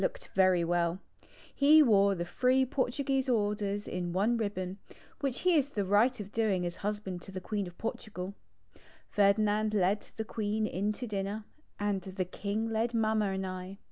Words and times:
1836] 0.01 0.39
ARRIVAL 0.39 0.73
OF 2.21 2.35
PRINCE 2.39 2.73
ALBERT 2.73 2.95
57 2.95 3.35
Orders 3.35 3.87
in 3.87 4.11
one 4.11 4.35
ribbon, 4.35 4.79
which 5.19 5.41
he 5.41 5.55
has 5.57 5.69
the 5.69 5.85
right 5.85 6.19
of 6.19 6.31
doing 6.31 6.65
as 6.65 6.77
husband 6.77 7.21
to 7.21 7.31
the 7.31 7.39
Queen 7.39 7.67
of 7.67 7.77
Portugal. 7.77 8.33
Ferdinand 9.11 9.75
led 9.75 10.07
the 10.17 10.25
Queen 10.25 10.65
in 10.65 10.91
to 10.93 11.05
dinner 11.05 11.43
and 11.79 12.01
the 12.01 12.25
King 12.25 12.71
led 12.71 12.95
Mamma 12.95 13.27
and 13.29 13.45
I. 13.45 13.77